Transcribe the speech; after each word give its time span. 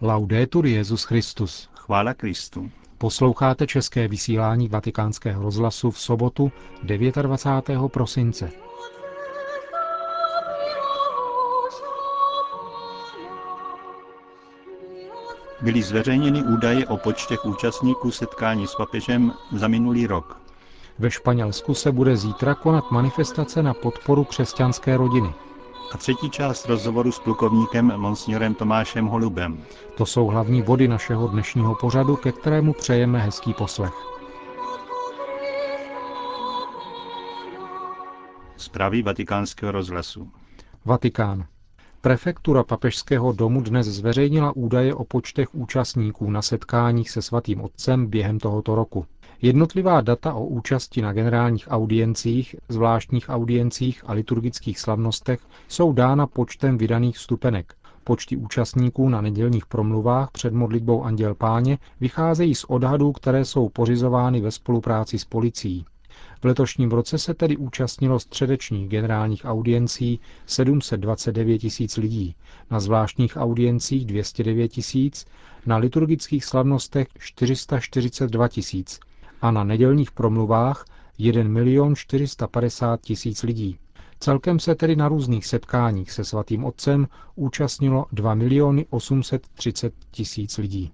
Laudetur 0.00 0.66
Jezus 0.66 1.04
Christus. 1.04 1.68
Chvála 1.74 2.14
Kristu. 2.14 2.70
Posloucháte 2.98 3.66
české 3.66 4.08
vysílání 4.08 4.68
Vatikánského 4.68 5.42
rozhlasu 5.42 5.90
v 5.90 6.00
sobotu 6.00 6.52
29. 6.82 7.92
prosince. 7.92 8.50
Byly 15.60 15.82
zveřejněny 15.82 16.42
údaje 16.42 16.86
o 16.86 16.96
počtech 16.96 17.44
účastníků 17.44 18.10
setkání 18.10 18.66
s 18.66 18.74
papežem 18.74 19.32
za 19.52 19.68
minulý 19.68 20.06
rok. 20.06 20.40
Ve 20.98 21.10
Španělsku 21.10 21.74
se 21.74 21.92
bude 21.92 22.16
zítra 22.16 22.54
konat 22.54 22.90
manifestace 22.90 23.62
na 23.62 23.74
podporu 23.74 24.24
křesťanské 24.24 24.96
rodiny. 24.96 25.34
A 25.92 25.96
třetí 25.98 26.30
část 26.30 26.66
rozhovoru 26.66 27.12
s 27.12 27.18
plukovníkem 27.18 27.92
Monsignorem 27.96 28.54
Tomášem 28.54 29.06
Holubem. 29.06 29.62
To 29.96 30.06
jsou 30.06 30.26
hlavní 30.26 30.62
body 30.62 30.88
našeho 30.88 31.28
dnešního 31.28 31.74
pořadu, 31.74 32.16
ke 32.16 32.32
kterému 32.32 32.72
přejeme 32.72 33.18
hezký 33.18 33.54
poslech. 33.54 33.94
Zprávy 38.56 39.02
vatikánského 39.02 39.72
rozhlasu. 39.72 40.30
Vatikán. 40.84 41.46
Prefektura 42.00 42.64
papežského 42.64 43.32
domu 43.32 43.60
dnes 43.60 43.86
zveřejnila 43.86 44.56
údaje 44.56 44.94
o 44.94 45.04
počtech 45.04 45.54
účastníků 45.54 46.30
na 46.30 46.42
setkáních 46.42 47.10
se 47.10 47.22
svatým 47.22 47.60
otcem 47.60 48.06
během 48.06 48.38
tohoto 48.38 48.74
roku. 48.74 49.06
Jednotlivá 49.42 50.00
data 50.00 50.34
o 50.34 50.44
účasti 50.46 51.02
na 51.02 51.12
generálních 51.12 51.68
audiencích, 51.70 52.56
zvláštních 52.68 53.28
audiencích 53.28 54.02
a 54.06 54.12
liturgických 54.12 54.80
slavnostech 54.80 55.40
jsou 55.68 55.92
dána 55.92 56.26
počtem 56.26 56.78
vydaných 56.78 57.16
vstupenek. 57.16 57.74
Počty 58.04 58.36
účastníků 58.36 59.08
na 59.08 59.20
nedělních 59.20 59.66
promluvách 59.66 60.30
před 60.30 60.52
modlitbou 60.52 61.02
Anděl 61.04 61.34
Páně 61.34 61.78
vycházejí 62.00 62.54
z 62.54 62.64
odhadů, 62.64 63.12
které 63.12 63.44
jsou 63.44 63.68
pořizovány 63.68 64.40
ve 64.40 64.50
spolupráci 64.50 65.18
s 65.18 65.24
policií. 65.24 65.84
V 66.40 66.44
letošním 66.44 66.90
roce 66.90 67.18
se 67.18 67.34
tedy 67.34 67.56
účastnilo 67.56 68.20
středečních 68.20 68.88
generálních 68.88 69.44
audiencí 69.44 70.20
729 70.46 71.58
tisíc 71.58 71.96
lidí, 71.96 72.34
na 72.70 72.80
zvláštních 72.80 73.36
audiencích 73.36 74.04
209 74.06 74.68
tisíc, 74.68 75.26
na 75.66 75.76
liturgických 75.76 76.44
slavnostech 76.44 77.08
442 77.18 78.48
tisíc 78.48 79.00
a 79.46 79.50
na 79.50 79.64
nedělních 79.64 80.10
promluvách 80.10 80.84
1 81.18 81.42
milion 81.42 81.96
450 81.96 83.00
tisíc 83.00 83.42
lidí. 83.42 83.78
Celkem 84.20 84.58
se 84.58 84.74
tedy 84.74 84.96
na 84.96 85.08
různých 85.08 85.46
setkáních 85.46 86.12
se 86.12 86.24
svatým 86.24 86.64
otcem 86.64 87.08
účastnilo 87.34 88.06
2 88.12 88.34
miliony 88.34 88.86
830 88.90 89.94
tisíc 90.10 90.58
lidí. 90.58 90.92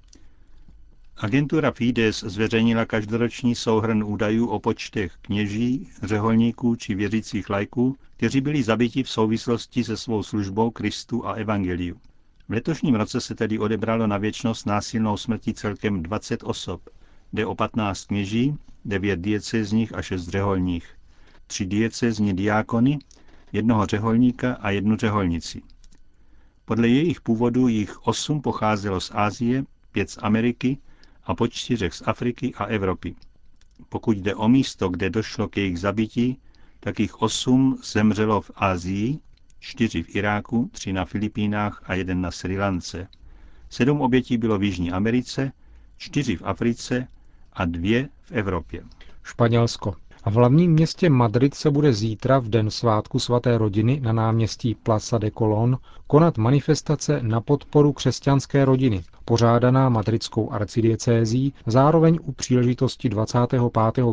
Agentura 1.17 1.71
Fides 1.73 2.21
zveřejnila 2.27 2.85
každoroční 2.85 3.55
souhrn 3.55 4.03
údajů 4.05 4.47
o 4.47 4.59
počtech 4.59 5.13
kněží, 5.23 5.89
řeholníků 6.03 6.77
či 6.77 6.95
věřících 6.95 7.51
lajků, 7.51 7.97
kteří 8.17 8.41
byli 8.41 8.63
zabiti 8.63 9.03
v 9.03 9.11
souvislosti 9.11 9.85
se 9.85 9.97
svou 9.97 10.23
službou 10.23 10.71
Kristu 10.71 11.27
a 11.27 11.33
Evangeliu. 11.33 11.97
V 12.49 12.53
letošním 12.53 12.95
roce 12.95 13.21
se 13.21 13.35
tedy 13.35 13.59
odebralo 13.59 14.07
na 14.07 14.19
věčnost 14.19 14.67
násilnou 14.67 15.17
smrti 15.17 15.55
celkem 15.55 16.03
20 16.03 16.43
osob. 16.45 16.81
Jde 17.33 17.47
o 17.47 17.55
15 17.55 18.05
kněží, 18.05 18.57
9 18.85 19.21
diecezních 19.21 19.95
a 19.95 20.03
6 20.03 20.29
řeholních. 20.29 20.87
Tři 21.47 21.67
diecezní 21.67 22.35
diákony, 22.35 22.99
jednoho 23.53 23.87
řeholníka 23.87 24.55
a 24.55 24.71
jednu 24.71 24.97
řeholnici. 24.97 25.63
Podle 26.65 26.89
jejich 26.89 27.21
původu 27.21 27.69
jich 27.69 28.07
8 28.07 28.41
pocházelo 28.43 29.01
z 29.01 29.11
Ázie, 29.15 29.65
5 29.93 30.11
z 30.11 30.19
Ameriky, 30.23 30.79
a 31.25 31.35
po 31.35 31.49
čtyřech 31.49 31.95
z 31.95 32.03
Afriky 32.07 32.55
a 32.55 32.65
Evropy. 32.65 33.15
Pokud 33.89 34.17
jde 34.17 34.35
o 34.35 34.49
místo, 34.49 34.89
kde 34.89 35.11
došlo 35.11 35.49
k 35.49 35.57
jejich 35.57 35.79
zabití, 35.81 36.39
tak 36.81 37.01
jich 37.01 37.23
osm 37.23 37.79
zemřelo 37.85 38.41
v 38.41 38.51
Asii, 38.55 39.19
čtyři 39.59 40.03
v 40.03 40.17
Iráku, 40.17 40.71
tři 40.73 40.93
na 40.93 41.05
Filipínách 41.05 41.83
a 41.87 41.95
jeden 41.95 42.21
na 42.21 42.31
Sri 42.31 42.59
Lance. 42.59 43.09
Sedm 43.71 44.01
obětí 44.01 44.39
bylo 44.39 44.59
v 44.59 44.63
Jižní 44.63 44.93
Americe, 44.93 45.53
čtyři 45.97 46.37
v 46.37 46.43
Africe 46.45 47.09
a 47.53 47.65
dvě 47.65 48.09
v 48.23 48.33
Evropě. 48.33 48.83
Španělsko. 49.23 49.95
A 50.25 50.31
v 50.31 50.35
hlavním 50.35 50.73
městě 50.73 51.11
Madrid 51.11 51.55
se 51.55 51.71
bude 51.71 51.93
zítra 51.93 52.39
v 52.39 52.49
den 52.49 52.71
svátku 52.71 53.19
svaté 53.19 53.59
rodiny 53.59 54.01
na 54.01 54.13
náměstí 54.13 54.75
Plaza 54.75 55.19
de 55.19 55.31
Colón 55.31 55.79
konat 56.07 56.39
manifestace 56.39 57.19
na 57.23 57.41
podporu 57.41 57.93
křesťanské 57.93 58.65
rodiny, 58.65 59.05
pořádaná 59.25 59.89
madridskou 59.89 60.51
arcidiecézí, 60.53 61.55
zároveň 61.67 62.19
u 62.23 62.33
příležitosti 62.33 63.09
25. 63.09 63.63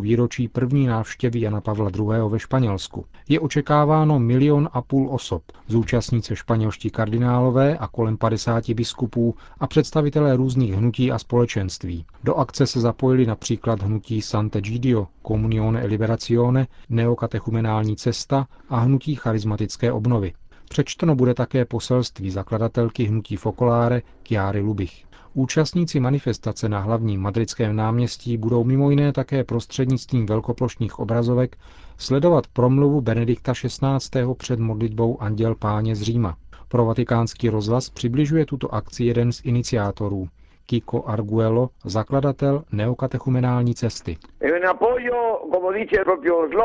výročí 0.02 0.48
první 0.48 0.88
návštěvy 0.88 1.42
Jana 1.42 1.62
Pavla 1.62 1.90
II. 1.98 2.30
ve 2.30 2.40
Španělsku. 2.40 3.06
Je 3.30 3.40
očekáváno 3.40 4.20
milion 4.20 4.70
a 4.74 4.82
půl 4.82 5.10
osob, 5.12 5.44
zúčastní 5.68 6.22
se 6.22 6.36
španělští 6.36 6.90
kardinálové 6.90 7.78
a 7.78 7.88
kolem 7.88 8.18
50 8.18 8.70
biskupů 8.70 9.36
a 9.60 9.68
představitelé 9.68 10.36
různých 10.36 10.74
hnutí 10.74 11.12
a 11.12 11.20
společenství. 11.20 12.06
Do 12.24 12.36
akce 12.36 12.68
se 12.68 12.80
zapojili 12.80 13.26
například 13.26 13.82
hnutí 13.82 14.22
Sant'Egidio, 14.22 15.08
Comunione 15.28 15.82
e 15.82 15.86
Liberazione, 15.88 16.68
Neokatechumenální 16.90 17.96
cesta 17.96 18.48
a 18.70 18.80
hnutí 18.80 19.16
charismatické 19.16 19.92
obnovy. 19.92 20.34
Přečteno 20.70 21.16
bude 21.16 21.34
také 21.34 21.66
poselství 21.66 22.32
zakladatelky 22.32 23.04
hnutí 23.04 23.36
Fokoláre 23.36 24.02
Chiary 24.28 24.60
Lubich. 24.60 25.06
Účastníci 25.34 26.00
manifestace 26.00 26.70
na 26.70 26.80
hlavním 26.80 27.22
madridském 27.22 27.76
náměstí 27.76 28.38
budou 28.38 28.64
mimo 28.64 28.90
jiné 28.90 29.14
také 29.14 29.44
prostřednictvím 29.44 30.26
velkoplošních 30.26 31.00
obrazovek 31.00 31.58
sledovat 31.98 32.48
promluvu 32.48 33.02
Benedikta 33.02 33.54
XVI. 33.54 34.34
před 34.38 34.60
modlitbou 34.60 35.22
Anděl 35.22 35.56
Páně 35.56 35.96
z 35.96 36.02
Říma. 36.02 36.38
Pro 36.68 36.86
vatikánský 36.86 37.50
rozhlas 37.50 37.90
přibližuje 37.90 38.46
tuto 38.46 38.74
akci 38.74 39.04
jeden 39.04 39.32
z 39.32 39.42
iniciátorů, 39.44 40.28
Kiko 40.70 41.04
Arguello, 41.08 41.70
zakladatel 41.86 42.64
neokatechumenální 42.72 43.76
cesty. 43.76 44.18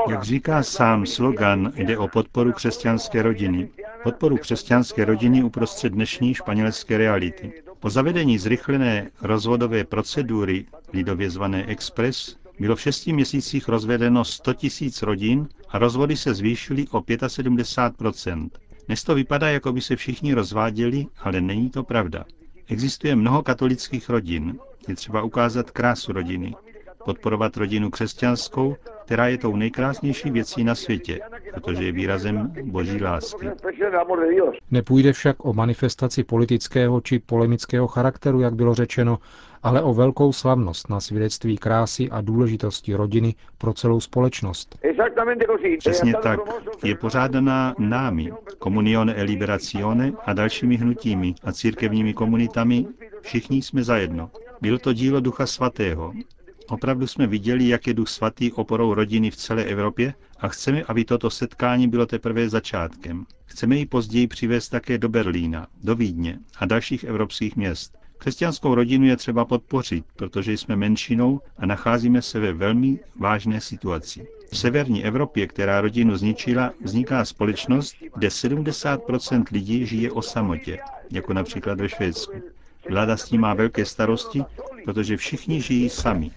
Jak 0.09 0.22
říká 0.22 0.62
sám 0.62 1.06
slogan, 1.06 1.72
jde 1.76 1.98
o 1.98 2.09
podporu 2.09 2.53
křesťanské 2.53 3.22
rodiny. 3.22 3.69
Podporu 4.03 4.37
křesťanské 4.37 5.04
rodiny 5.04 5.43
uprostřed 5.43 5.93
dnešní 5.93 6.34
španělské 6.34 6.98
reality. 6.98 7.53
Po 7.81 7.91
zavedení 7.91 8.38
zrychlené 8.38 9.10
rozvodové 9.22 9.84
procedury, 9.84 10.64
lidově 10.93 11.31
zvané 11.31 11.66
Express, 11.66 12.37
bylo 12.60 12.76
v 12.76 12.81
šesti 12.81 13.12
měsících 13.12 13.69
rozvedeno 13.69 14.25
100 14.25 14.54
tisíc 14.54 15.03
rodin 15.03 15.48
a 15.69 15.78
rozvody 15.78 16.16
se 16.16 16.34
zvýšily 16.34 16.87
o 16.91 17.03
75 17.26 18.14
Dnes 18.87 19.04
to 19.04 19.14
vypadá, 19.14 19.48
jako 19.48 19.72
by 19.72 19.81
se 19.81 19.97
všichni 19.97 20.34
rozváděli, 20.34 21.06
ale 21.20 21.41
není 21.41 21.70
to 21.70 21.82
pravda. 21.82 22.25
Existuje 22.69 23.16
mnoho 23.16 23.42
katolických 23.42 24.08
rodin. 24.08 24.58
Je 24.88 24.97
třeba 24.97 25.22
ukázat 25.22 25.70
krásu 25.70 26.12
rodiny. 26.12 26.54
Podporovat 27.04 27.56
rodinu 27.56 27.91
křesťanskou, 27.91 28.76
která 29.04 29.28
je 29.28 29.38
tou 29.38 29.56
nejkrásnější 29.56 30.31
věcí 30.31 30.65
na 30.65 30.75
světě, 30.75 31.20
protože 31.54 31.84
je 31.84 31.92
výrazem 31.92 32.53
boží 32.62 33.03
lásky. 33.03 33.50
Nepůjde 34.70 35.12
však 35.12 35.44
o 35.44 35.53
manifestaci 35.53 36.25
politického 36.25 37.00
či 37.00 37.19
polemického 37.19 37.87
charakteru, 37.87 38.41
jak 38.41 38.54
bylo 38.54 38.75
řečeno, 38.75 39.19
ale 39.62 39.82
o 39.82 39.94
velkou 39.94 40.32
slavnost 40.32 40.91
na 40.91 41.00
svědectví 41.00 41.59
krásy 41.59 42.10
a 42.10 42.20
důležitosti 42.20 42.94
rodiny 42.94 43.34
pro 43.59 43.72
celou 43.72 44.00
společnost. 44.00 44.78
Přesně 45.78 46.14
tak. 46.22 46.41
Je 46.84 46.97
pořádaná 46.97 47.75
námi, 47.78 48.32
Comunione 48.62 49.14
e 49.14 49.22
Liberazione 49.22 50.12
a 50.25 50.32
dalšími 50.32 50.76
hnutími 50.76 51.34
a 51.44 51.53
církevními 51.53 52.14
komunitami, 52.14 52.87
všichni 53.20 53.62
jsme 53.62 53.84
zajedno. 53.84 54.31
Bylo 54.61 54.78
to 54.78 54.93
dílo 54.93 55.20
Ducha 55.20 55.46
Svatého. 55.46 56.12
Opravdu 56.69 57.06
jsme 57.06 57.26
viděli, 57.26 57.69
jak 57.69 57.87
je 57.87 57.94
Duch 57.94 58.08
Svatý 58.08 58.52
oporou 58.52 58.94
rodiny 58.94 59.31
v 59.31 59.37
celé 59.37 59.64
Evropě 59.64 60.14
a 60.38 60.49
chceme, 60.49 60.82
aby 60.82 61.05
toto 61.05 61.31
setkání 61.31 61.88
bylo 61.88 62.06
teprve 62.06 62.49
začátkem. 62.49 63.26
Chceme 63.46 63.76
ji 63.76 63.87
později 63.87 64.26
přivést 64.26 64.69
také 64.69 64.99
do 64.99 65.08
Berlína, 65.08 65.66
do 65.82 65.96
Vídně 65.96 66.38
a 66.58 66.66
dalších 66.66 67.05
evropských 67.05 67.56
měst. 67.56 67.99
Křesťanskou 68.19 68.75
rodinu 68.75 69.06
je 69.06 69.16
třeba 69.16 69.44
podpořit, 69.44 70.05
protože 70.16 70.52
jsme 70.52 70.76
menšinou 70.76 71.40
a 71.58 71.66
nacházíme 71.66 72.22
se 72.22 72.40
ve 72.40 72.52
velmi 72.52 72.99
vážné 73.20 73.61
situaci. 73.61 74.26
V 74.50 74.58
severní 74.58 75.05
Evropě, 75.05 75.46
která 75.46 75.81
rodinu 75.81 76.16
zničila, 76.16 76.72
vzniká 76.84 77.25
společnost, 77.25 77.96
kde 78.16 78.28
70% 78.28 79.44
lidí 79.52 79.87
žije 79.87 80.12
o 80.12 80.22
samotě, 80.22 80.78
jako 81.11 81.32
například 81.32 81.81
ve 81.81 81.88
Švédsku. 81.88 82.32
Vláda 82.90 83.16
s 83.16 83.25
tím 83.25 83.40
má 83.40 83.55
velké 83.55 83.84
starosti, 83.84 84.44
protože 84.84 85.16
všichni 85.16 85.62
žijí 85.62 85.88
sami. 85.88 86.31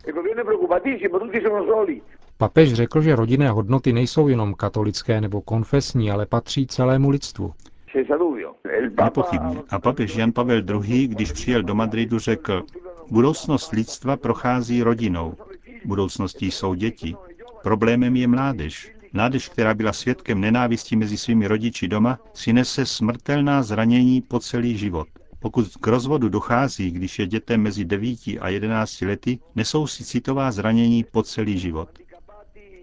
Papež 2.38 2.74
řekl, 2.74 3.02
že 3.02 3.16
rodinné 3.16 3.50
hodnoty 3.50 3.94
nejsou 3.94 4.28
jenom 4.28 4.54
katolické 4.54 5.22
nebo 5.22 5.42
konfesní, 5.42 6.12
ale 6.12 6.26
patří 6.26 6.68
celému 6.68 7.10
lidstvu. 7.10 7.54
Nepochybně. 9.04 9.58
A 9.70 9.80
papež 9.80 10.16
Jan 10.16 10.32
Pavel 10.32 10.62
II., 10.84 11.08
když 11.08 11.32
přijel 11.32 11.64
do 11.64 11.76
Madridu, 11.76 12.20
řekl, 12.20 12.64
budoucnost 13.12 13.72
lidstva 13.72 14.18
prochází 14.18 14.84
rodinou. 14.84 15.34
Budoucností 15.86 16.52
jsou 16.52 16.74
děti. 16.74 17.16
Problémem 17.64 18.16
je 18.16 18.28
mládež. 18.28 18.94
Mládež, 19.14 19.50
která 19.50 19.74
byla 19.74 19.94
svědkem 19.94 20.42
nenávistí 20.42 20.96
mezi 20.96 21.18
svými 21.18 21.48
rodiči 21.48 21.88
doma, 21.88 22.20
si 22.34 22.54
nese 22.54 22.86
smrtelná 22.86 23.64
zranění 23.64 24.22
po 24.22 24.40
celý 24.40 24.78
život. 24.78 25.08
Pokud 25.40 25.68
k 25.82 25.88
rozvodu 25.88 26.30
dochází, 26.30 26.92
když 26.92 27.20
je 27.20 27.28
dětem 27.28 27.62
mezi 27.62 27.86
9 27.86 28.20
a 28.40 28.50
11 28.50 29.02
lety, 29.02 29.40
nesou 29.56 29.88
si 29.88 30.04
citová 30.04 30.52
zranění 30.52 31.04
po 31.12 31.24
celý 31.24 31.60
život. 31.60 31.90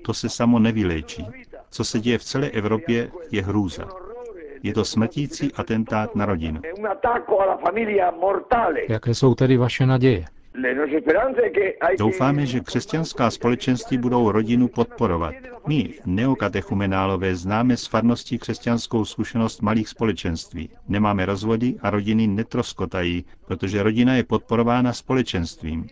To 0.04 0.14
se 0.14 0.28
samo 0.28 0.58
nevyléčí. 0.58 1.26
Co 1.70 1.84
se 1.84 2.00
děje 2.00 2.18
v 2.18 2.24
celé 2.24 2.48
Evropě, 2.50 3.10
je 3.30 3.42
hrůza. 3.42 3.88
Je 4.62 4.74
to 4.74 4.84
smrtící 4.84 5.52
atentát 5.52 6.14
na 6.16 6.26
rodinu. 6.26 6.60
Jaké 8.88 9.14
jsou 9.14 9.34
tedy 9.34 9.56
vaše 9.56 9.86
naděje? 9.86 10.24
Doufáme, 11.98 12.46
že 12.46 12.60
křesťanská 12.60 13.30
společenství 13.30 13.98
budou 13.98 14.30
rodinu 14.30 14.68
podporovat. 14.68 15.34
My, 15.66 15.94
neokatechumenálové, 16.06 17.34
známe 17.34 17.76
z 17.76 17.86
farností 17.86 18.38
křesťanskou 18.38 19.04
zkušenost 19.04 19.62
malých 19.62 19.88
společenství. 19.88 20.68
Nemáme 20.88 21.26
rozvody 21.26 21.74
a 21.82 21.90
rodiny 21.90 22.26
netroskotají, 22.26 23.24
protože 23.46 23.82
rodina 23.82 24.14
je 24.14 24.24
podporována 24.24 24.92
společenstvím. 24.92 25.86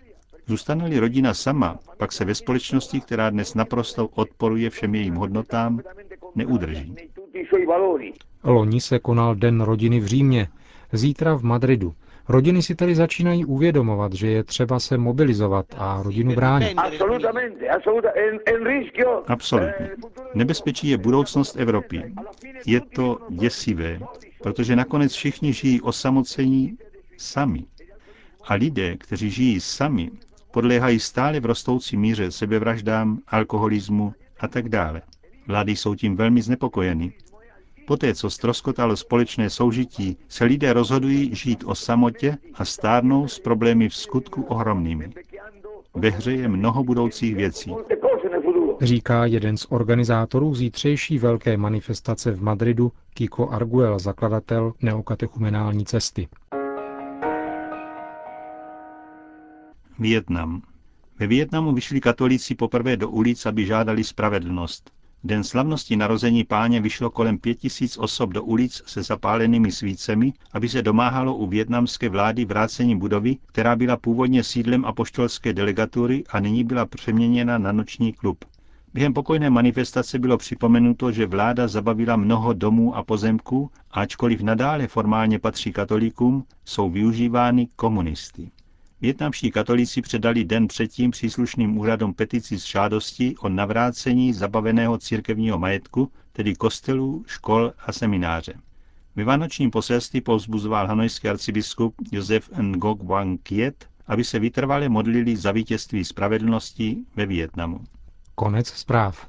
Zůstane-li 0.46 0.98
rodina 0.98 1.34
sama, 1.34 1.78
pak 1.96 2.12
se 2.12 2.24
ve 2.24 2.34
společnosti, 2.34 3.00
která 3.00 3.30
dnes 3.30 3.54
naprosto 3.54 4.08
odporuje 4.14 4.70
všem 4.70 4.94
jejím 4.94 5.14
hodnotám, 5.14 5.80
neudrží. 6.34 6.94
Loni 8.44 8.80
se 8.80 8.98
konal 8.98 9.34
Den 9.34 9.60
rodiny 9.60 10.00
v 10.00 10.06
Římě, 10.06 10.48
zítra 10.92 11.34
v 11.34 11.42
Madridu. 11.42 11.94
Rodiny 12.28 12.62
si 12.62 12.74
tedy 12.74 12.94
začínají 12.94 13.44
uvědomovat, 13.44 14.12
že 14.12 14.30
je 14.30 14.44
třeba 14.44 14.80
se 14.80 14.98
mobilizovat 14.98 15.66
a 15.78 16.02
rodinu 16.02 16.34
bránit. 16.34 16.78
Absolutně. 19.26 19.90
Nebezpečí 20.34 20.88
je 20.88 20.98
budoucnost 20.98 21.56
Evropy. 21.56 22.14
Je 22.66 22.80
to 22.80 23.18
děsivé, 23.30 23.98
protože 24.42 24.76
nakonec 24.76 25.12
všichni 25.12 25.52
žijí 25.52 25.80
osamocení 25.80 26.78
sami. 27.16 27.64
A 28.44 28.54
lidé, 28.54 28.96
kteří 28.96 29.30
žijí 29.30 29.60
sami, 29.60 30.10
podléhají 30.50 31.00
stále 31.00 31.40
v 31.40 31.46
rostoucí 31.46 31.96
míře 31.96 32.30
sebevraždám, 32.30 33.18
alkoholismu 33.28 34.14
a 34.40 34.48
tak 34.48 34.68
dále. 34.68 35.02
Vlády 35.46 35.76
jsou 35.76 35.94
tím 35.94 36.16
velmi 36.16 36.42
znepokojeny. 36.42 37.12
Poté, 37.86 38.14
co 38.14 38.30
stroskotalo 38.30 38.96
společné 38.96 39.50
soužití, 39.50 40.16
se 40.28 40.44
lidé 40.44 40.72
rozhodují 40.72 41.34
žít 41.34 41.64
o 41.66 41.74
samotě 41.74 42.38
a 42.54 42.64
stárnou 42.64 43.28
s 43.28 43.38
problémy 43.38 43.88
v 43.88 43.96
skutku 43.96 44.42
ohromnými. 44.42 45.10
Ve 45.94 46.10
hře 46.10 46.32
je 46.32 46.48
mnoho 46.48 46.84
budoucích 46.84 47.36
věcí. 47.36 47.74
Říká 48.80 49.24
jeden 49.26 49.56
z 49.56 49.66
organizátorů 49.68 50.54
zítřejší 50.54 51.18
velké 51.18 51.56
manifestace 51.56 52.30
v 52.32 52.42
Madridu 52.42 52.92
Kiko 53.14 53.48
Arguel, 53.48 53.98
zakladatel 53.98 54.72
neokatechumenální 54.82 55.84
cesty. 55.84 56.28
Vietnam. 59.98 60.62
Ve 61.18 61.26
Vietnamu 61.26 61.72
vyšli 61.72 62.00
katolíci 62.00 62.54
poprvé 62.54 62.96
do 62.96 63.08
ulic, 63.10 63.46
aby 63.46 63.66
žádali 63.66 64.04
spravedlnost. 64.04 64.90
Den 65.24 65.44
slavnosti 65.44 65.96
narození 65.96 66.44
páně 66.44 66.80
vyšlo 66.80 67.10
kolem 67.10 67.38
pět 67.38 67.54
tisíc 67.54 67.98
osob 67.98 68.30
do 68.30 68.44
ulic 68.44 68.82
se 68.86 69.02
zapálenými 69.02 69.72
svícemi, 69.72 70.32
aby 70.52 70.68
se 70.68 70.82
domáhalo 70.82 71.36
u 71.36 71.46
větnamské 71.46 72.08
vlády 72.08 72.44
vrácení 72.44 72.96
budovy, 72.96 73.36
která 73.46 73.76
byla 73.76 73.96
původně 73.96 74.44
sídlem 74.44 74.84
apoštolské 74.84 75.52
delegatury 75.52 76.24
a 76.30 76.40
nyní 76.40 76.64
byla 76.64 76.86
přeměněna 76.86 77.58
na 77.58 77.72
noční 77.72 78.12
klub. 78.12 78.44
Během 78.94 79.14
pokojné 79.14 79.50
manifestace 79.50 80.18
bylo 80.18 80.38
připomenuto, 80.38 81.12
že 81.12 81.26
vláda 81.26 81.68
zabavila 81.68 82.16
mnoho 82.16 82.52
domů 82.52 82.96
a 82.96 83.04
pozemků, 83.04 83.70
ačkoliv 83.90 84.40
nadále 84.40 84.86
formálně 84.86 85.38
patří 85.38 85.72
katolíkům, 85.72 86.44
jsou 86.64 86.90
využívány 86.90 87.68
komunisty. 87.76 88.50
Větnamští 89.02 89.50
katolíci 89.50 90.02
předali 90.02 90.44
den 90.44 90.68
předtím 90.68 91.10
příslušným 91.10 91.78
úřadům 91.78 92.14
petici 92.14 92.58
s 92.58 92.64
žádostí 92.64 93.36
o 93.36 93.48
navrácení 93.48 94.32
zabaveného 94.32 94.98
církevního 94.98 95.58
majetku, 95.58 96.12
tedy 96.32 96.54
kostelů, 96.54 97.24
škol 97.26 97.72
a 97.86 97.92
semináře. 97.92 98.54
Ve 99.16 99.24
vánočním 99.24 99.70
poselství 99.70 100.20
povzbuzoval 100.20 100.86
hanojský 100.86 101.28
arcibiskup 101.28 101.94
Josef 102.12 102.50
Ngok 102.60 103.02
Wang 103.02 103.42
Kiet, 103.42 103.86
aby 104.06 104.24
se 104.24 104.38
vytrvale 104.38 104.88
modlili 104.88 105.36
za 105.36 105.52
vítězství 105.52 106.04
spravedlnosti 106.04 106.96
ve 107.16 107.26
Vietnamu. 107.26 107.80
Konec 108.34 108.68
zpráv. 108.68 109.26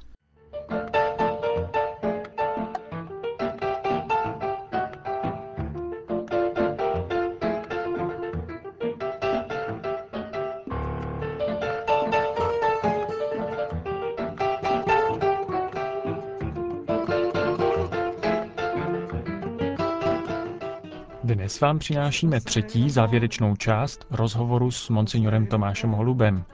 Dnes 21.34 21.60
vám 21.60 21.78
přinášíme 21.78 22.40
třetí 22.40 22.90
závěrečnou 22.90 23.56
část 23.56 24.06
rozhovoru 24.10 24.70
s 24.70 24.88
monsignorem 24.88 25.46
Tomášem 25.46 25.90
Holubem. 25.90 26.44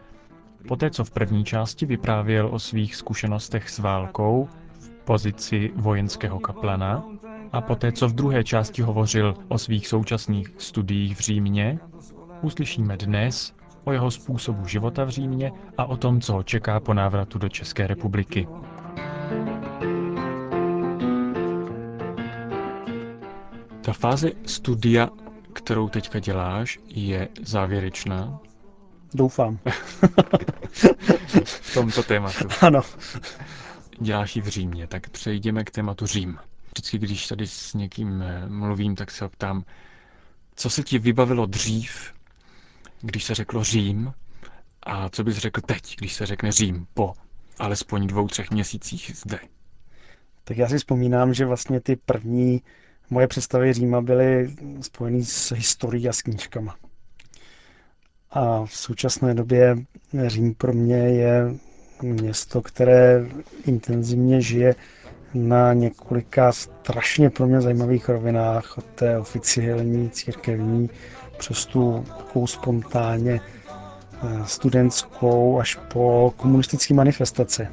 Poté, 0.69 0.91
co 0.91 1.05
v 1.05 1.11
první 1.11 1.45
části 1.45 1.87
vyprávěl 1.87 2.49
o 2.53 2.59
svých 2.59 2.97
zkušenostech 2.97 3.71
s 3.71 3.79
válkou 3.79 4.49
v 4.81 4.89
pozici 5.05 5.71
vojenského 5.77 6.41
kaplana 6.41 7.05
a 7.53 7.61
poté, 7.61 7.93
co 7.93 8.09
v 8.09 8.13
druhé 8.13 8.45
části 8.45 8.83
hovořil 8.83 9.35
o 9.49 9.59
svých 9.59 9.89
současných 9.89 10.49
studiích 10.59 11.17
v 11.17 11.21
Římě, 11.21 11.79
uslyšíme 12.43 12.97
dnes 12.97 13.55
o 13.85 13.93
jeho 13.93 14.11
způsobu 14.11 14.67
života 14.67 15.05
v 15.05 15.09
Římě 15.09 15.53
a 15.79 15.85
o 15.85 15.97
tom, 15.97 16.21
co 16.21 16.33
ho 16.33 16.43
čeká 16.43 16.81
po 16.81 16.95
návratu 16.95 17.39
do 17.39 17.49
České 17.49 17.87
republiky. 17.87 18.49
Ta 23.91 23.95
fáze 23.95 24.31
studia, 24.47 25.09
kterou 25.53 25.89
teďka 25.89 26.19
děláš, 26.19 26.79
je 26.87 27.29
závěrečná? 27.43 28.41
Doufám. 29.15 29.59
v 31.45 31.75
tomto 31.75 32.03
tématu. 32.03 32.49
Ano. 32.61 32.81
Děláš 34.01 34.37
ji 34.37 34.43
v 34.43 34.49
Římě, 34.49 34.87
tak 34.87 35.09
přejdeme 35.09 35.65
k 35.65 35.71
tématu 35.71 36.07
Řím. 36.07 36.39
Vždycky, 36.67 36.99
když 36.99 37.27
tady 37.27 37.47
s 37.47 37.75
někým 37.75 38.23
eh, 38.23 38.49
mluvím, 38.49 38.97
tak 38.97 39.11
se 39.11 39.29
ptám, 39.29 39.65
co 40.55 40.71
se 40.71 40.83
ti 40.83 40.99
vybavilo 40.99 41.47
dřív, 41.47 42.13
když 43.01 43.25
se 43.25 43.35
řeklo 43.35 43.65
Řím, 43.65 44.13
a 44.83 45.09
co 45.09 45.25
bys 45.25 45.37
řekl 45.37 45.61
teď, 45.61 45.97
když 45.97 46.15
se 46.15 46.27
řekne 46.27 46.53
Řím 46.53 46.87
po 46.95 47.13
alespoň 47.59 48.07
dvou, 48.07 48.29
třech 48.29 48.51
měsících 48.51 49.13
zde? 49.17 49.39
Tak 50.45 50.57
já 50.57 50.69
si 50.69 50.79
vzpomínám, 50.79 51.35
že 51.35 51.47
vlastně 51.47 51.81
ty 51.81 51.97
první 51.97 52.63
moje 53.11 53.27
představy 53.29 53.73
Říma 53.73 54.01
byly 54.01 54.55
spojeny 54.81 55.25
s 55.25 55.53
historií 55.55 56.09
a 56.09 56.13
s 56.13 56.23
knížkama. 56.23 56.77
A 58.31 58.65
v 58.67 58.77
současné 58.77 59.35
době 59.35 59.77
Řím 60.27 60.55
pro 60.55 60.73
mě 60.73 60.97
je 60.97 61.55
město, 62.03 62.63
které 62.63 63.27
intenzivně 63.67 64.41
žije 64.41 64.75
na 65.35 65.73
několika 65.73 66.53
strašně 66.53 67.31
pro 67.31 67.47
mě 67.47 67.61
zajímavých 67.61 68.09
rovinách, 68.09 68.79
od 68.79 68.85
té 68.85 69.19
oficiální 69.19 70.11
církevní 70.11 70.91
přes 71.39 71.67
tu 71.67 72.05
takovou 72.19 72.47
spontánně 72.47 73.41
eh, 73.43 74.47
studentskou 74.47 75.61
až 75.61 75.75
po 75.93 76.35
komunistické 76.37 76.95
manifestace. 76.95 77.69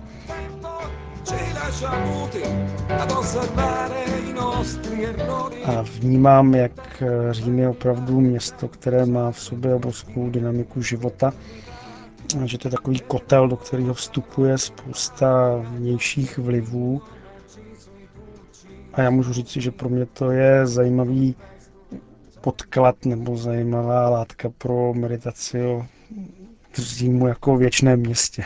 A 5.66 5.82
vnímám, 5.82 6.56
jak 6.56 7.04
Řím 7.32 7.60
je 7.60 7.70
opravdu 7.70 8.22
město, 8.22 8.68
které 8.68 9.06
má 9.06 9.32
v 9.32 9.40
sobě 9.40 9.74
obrovskou 9.76 10.30
dynamiku 10.30 10.82
života, 10.82 11.34
že 12.46 12.58
to 12.58 12.68
je 12.68 12.72
takový 12.72 13.00
kotel, 13.00 13.48
do 13.48 13.58
kterého 13.58 13.94
vstupuje 13.94 14.58
spousta 14.58 15.56
vnějších 15.56 16.38
vlivů. 16.38 17.02
A 18.94 19.02
já 19.02 19.10
můžu 19.10 19.34
říct, 19.34 19.52
že 19.52 19.72
pro 19.72 19.90
mě 19.90 20.06
to 20.06 20.32
je 20.32 20.68
zajímavý 20.68 21.36
podklad 22.42 23.06
nebo 23.06 23.38
zajímavá 23.38 24.10
látka 24.10 24.50
pro 24.58 24.94
meditaci 24.94 25.62
o 25.62 25.86
Římu 26.74 27.28
jako 27.28 27.58
věčném 27.58 28.00
městě. 28.00 28.44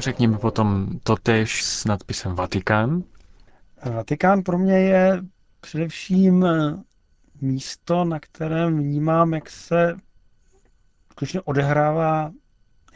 Řekněme 0.00 0.38
potom 0.38 0.88
totež 1.02 1.64
s 1.64 1.84
nadpisem 1.84 2.34
Vatikán. 2.34 3.02
Vatikán 3.94 4.42
pro 4.42 4.58
mě 4.58 4.78
je 4.78 5.22
především 5.60 6.46
místo, 7.40 8.04
na 8.04 8.20
kterém 8.20 8.78
vnímám, 8.78 9.34
jak 9.34 9.50
se 9.50 9.96
skutečně 11.12 11.40
odehrává 11.40 12.32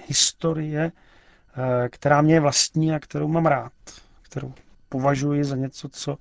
historie, 0.06 0.92
která 1.90 2.22
mě 2.22 2.34
je 2.34 2.40
vlastní 2.40 2.92
a 2.92 2.98
kterou 2.98 3.28
mám 3.28 3.46
rád, 3.46 3.72
kterou 4.22 4.52
považuji 4.88 5.44
za 5.44 5.56
něco, 5.56 5.88
co 5.88 6.18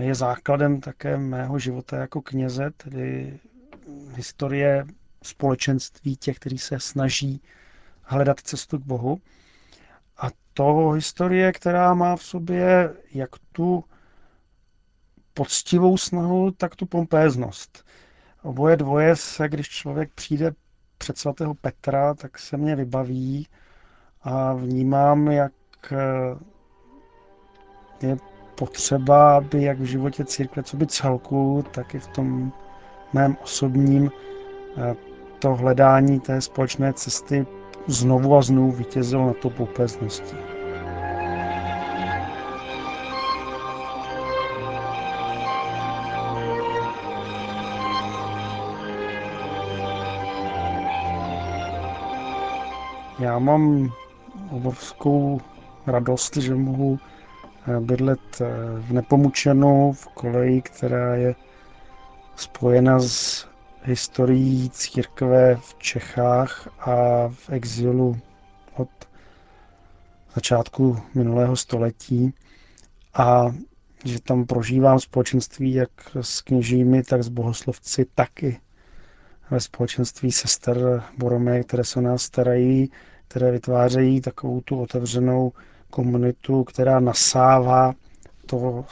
je 0.00 0.14
základem 0.14 0.80
také 0.80 1.16
mého 1.16 1.58
života 1.58 1.96
jako 1.96 2.22
kněze, 2.22 2.70
tedy 2.76 3.38
historie 4.14 4.86
společenství 5.22 6.16
těch, 6.16 6.38
kteří 6.38 6.58
se 6.58 6.80
snaží 6.80 7.40
hledat 8.02 8.40
cestu 8.40 8.78
k 8.78 8.82
Bohu. 8.82 9.20
A 10.18 10.28
to 10.54 10.90
historie, 10.90 11.52
která 11.52 11.94
má 11.94 12.16
v 12.16 12.22
sobě 12.22 12.94
jak 13.14 13.30
tu 13.52 13.84
poctivou 15.34 15.96
snahu, 15.96 16.50
tak 16.50 16.76
tu 16.76 16.86
pompéznost. 16.86 17.84
Oboje 18.42 18.76
dvoje 18.76 19.16
se, 19.16 19.48
když 19.48 19.68
člověk 19.68 20.12
přijde 20.14 20.52
před 20.98 21.18
svatého 21.18 21.54
Petra, 21.54 22.14
tak 22.14 22.38
se 22.38 22.56
mě 22.56 22.76
vybaví 22.76 23.46
a 24.22 24.52
vnímám, 24.52 25.28
jak 25.28 25.52
je 28.02 28.16
potřeba, 28.54 29.36
aby 29.36 29.62
jak 29.62 29.78
v 29.78 29.84
životě 29.84 30.24
církve, 30.24 30.62
co 30.62 30.76
by 30.76 30.86
celku, 30.86 31.64
tak 31.70 31.94
i 31.94 31.98
v 31.98 32.06
tom 32.06 32.52
mém 33.12 33.36
osobním 33.42 34.10
eh, 34.10 34.94
to 35.38 35.54
hledání 35.54 36.20
té 36.20 36.40
společné 36.40 36.92
cesty 36.92 37.46
znovu 37.86 38.36
a 38.36 38.42
znovu 38.42 38.72
vítězilo 38.72 39.26
na 39.26 39.32
to 39.32 39.50
poupézností. 39.50 40.36
Já 53.18 53.38
mám 53.38 53.90
obrovskou 54.50 55.40
radost, 55.86 56.36
že 56.36 56.54
mohu 56.54 56.98
bydlet 57.80 58.40
eh, 58.40 58.46
v 58.78 58.92
Nepomučenu, 58.92 59.92
v 59.92 60.08
koleji, 60.08 60.62
která 60.62 61.14
je 61.14 61.34
spojena 62.36 63.00
s 63.00 63.46
historií 63.86 64.70
církve 64.70 65.56
v 65.56 65.74
Čechách 65.78 66.68
a 66.80 67.28
v 67.28 67.50
exilu 67.50 68.18
od 68.76 68.88
začátku 70.34 70.98
minulého 71.14 71.56
století. 71.56 72.34
A 73.14 73.46
že 74.04 74.20
tam 74.20 74.46
prožívám 74.46 75.00
společenství 75.00 75.74
jak 75.74 75.90
s 76.20 76.40
kněžími, 76.40 77.02
tak 77.02 77.22
s 77.22 77.28
bohoslovci, 77.28 78.06
taky 78.14 78.60
ve 79.50 79.60
společenství 79.60 80.32
sester 80.32 81.02
Boromé, 81.18 81.62
které 81.62 81.84
se 81.84 81.98
o 81.98 82.02
nás 82.02 82.22
starají, 82.22 82.90
které 83.28 83.50
vytvářejí 83.52 84.20
takovou 84.20 84.60
tu 84.60 84.80
otevřenou 84.80 85.52
komunitu, 85.90 86.64
která 86.64 87.00
nasává 87.00 87.94
to 88.46 88.84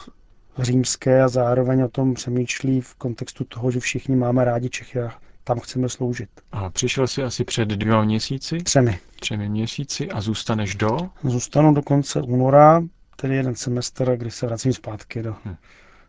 římské 0.59 1.23
a 1.23 1.27
zároveň 1.27 1.81
o 1.81 1.87
tom 1.87 2.13
přemýšlí 2.13 2.81
v 2.81 2.95
kontextu 2.95 3.43
toho, 3.43 3.71
že 3.71 3.79
všichni 3.79 4.15
máme 4.15 4.45
rádi 4.45 4.69
Čechy 4.69 4.99
a 4.99 5.11
tam 5.43 5.59
chceme 5.59 5.89
sloužit. 5.89 6.29
A 6.51 6.69
přišel 6.69 7.07
jsi 7.07 7.23
asi 7.23 7.43
před 7.43 7.67
dvěma 7.67 8.03
měsíci? 8.03 8.57
Třemi. 8.57 8.99
Třemi 9.19 9.49
měsíci 9.49 10.11
a 10.11 10.21
zůstaneš 10.21 10.75
do? 10.75 10.97
Zůstanu 11.23 11.73
do 11.73 11.81
konce 11.81 12.21
února, 12.21 12.83
tedy 13.15 13.35
jeden 13.35 13.55
semestr, 13.55 14.15
kdy 14.15 14.31
se 14.31 14.45
vracím 14.47 14.73
zpátky 14.73 15.23
do 15.23 15.35
hm. 15.45 15.55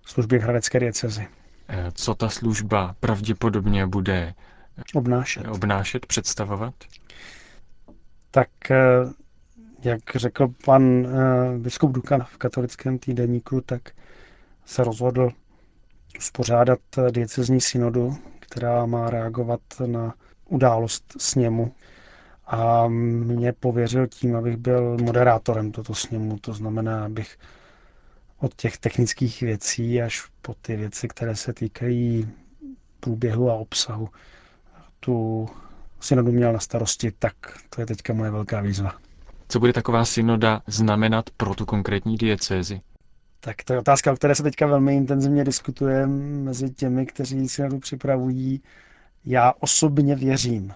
služby 0.06 0.38
Hradecké 0.38 0.80
diecezy. 0.80 1.26
Eh, 1.68 1.90
co 1.94 2.14
ta 2.14 2.28
služba 2.28 2.94
pravděpodobně 3.00 3.86
bude 3.86 4.34
obnášet, 4.94 5.48
obnášet 5.48 6.06
představovat? 6.06 6.74
Tak 8.30 8.70
eh, 8.70 8.76
jak 9.82 10.00
řekl 10.14 10.48
pan 10.64 11.06
biskup 11.58 11.92
Dukan 11.92 12.22
v 12.22 12.36
katolickém 12.36 12.98
týdenníku, 12.98 13.60
tak 13.60 13.82
se 14.66 14.84
rozhodl 14.84 15.30
uspořádat 16.18 16.78
diecezní 17.10 17.60
synodu, 17.60 18.16
která 18.40 18.86
má 18.86 19.10
reagovat 19.10 19.60
na 19.86 20.14
událost 20.48 21.14
sněmu. 21.18 21.72
A 22.46 22.88
mě 22.88 23.52
pověřil 23.52 24.06
tím, 24.06 24.36
abych 24.36 24.56
byl 24.56 24.96
moderátorem 24.98 25.72
toto 25.72 25.94
sněmu. 25.94 26.38
To 26.38 26.52
znamená, 26.52 27.04
abych 27.04 27.38
od 28.40 28.54
těch 28.54 28.78
technických 28.78 29.40
věcí 29.40 30.02
až 30.02 30.28
po 30.42 30.54
ty 30.62 30.76
věci, 30.76 31.08
které 31.08 31.36
se 31.36 31.52
týkají 31.52 32.28
průběhu 33.00 33.50
a 33.50 33.54
obsahu, 33.54 34.08
tu 35.00 35.46
synodu 36.00 36.32
měl 36.32 36.52
na 36.52 36.58
starosti, 36.58 37.12
tak 37.18 37.34
to 37.70 37.80
je 37.80 37.86
teďka 37.86 38.12
moje 38.12 38.30
velká 38.30 38.60
výzva. 38.60 38.92
Co 39.48 39.60
bude 39.60 39.72
taková 39.72 40.04
synoda 40.04 40.62
znamenat 40.66 41.30
pro 41.36 41.54
tu 41.54 41.66
konkrétní 41.66 42.16
diecézi? 42.16 42.80
Tak 43.46 43.64
to 43.64 43.72
je 43.72 43.78
otázka, 43.78 44.12
o 44.12 44.16
které 44.16 44.34
se 44.34 44.42
teďka 44.42 44.66
velmi 44.66 44.96
intenzivně 44.96 45.44
diskutuje 45.44 46.06
mezi 46.06 46.70
těmi, 46.70 47.06
kteří 47.06 47.48
synodu 47.48 47.78
připravují. 47.78 48.62
Já 49.24 49.52
osobně 49.60 50.14
věřím, 50.14 50.74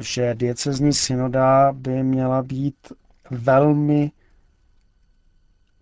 že 0.00 0.34
diecezní 0.34 0.92
synoda 0.92 1.72
by 1.72 2.02
měla 2.02 2.42
být 2.42 2.92
velmi 3.30 4.12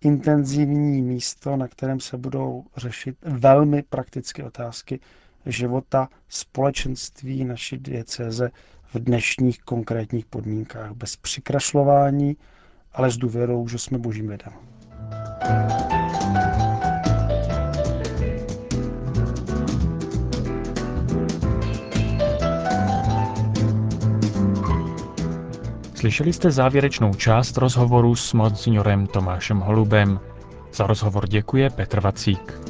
intenzivní 0.00 1.02
místo, 1.02 1.56
na 1.56 1.68
kterém 1.68 2.00
se 2.00 2.16
budou 2.16 2.64
řešit 2.76 3.16
velmi 3.22 3.82
praktické 3.82 4.44
otázky 4.44 5.00
života 5.46 6.08
společenství 6.28 7.44
naší 7.44 7.78
diecéze 7.78 8.50
v 8.94 8.98
dnešních 8.98 9.60
konkrétních 9.60 10.26
podmínkách, 10.26 10.92
bez 10.92 11.16
přikrašlování, 11.16 12.36
ale 12.92 13.10
s 13.10 13.16
důvěrou, 13.16 13.68
že 13.68 13.78
jsme 13.78 13.98
božím 13.98 14.28
lidem. 14.28 14.79
Slyšeli 26.00 26.32
jste 26.32 26.50
závěrečnou 26.50 27.14
část 27.14 27.56
rozhovoru 27.56 28.16
s 28.16 28.32
monsignorem 28.32 29.06
Tomášem 29.06 29.60
Holubem. 29.60 30.20
Za 30.72 30.86
rozhovor 30.86 31.28
děkuje 31.28 31.70
Petr 31.70 32.00
Vacík. 32.00 32.69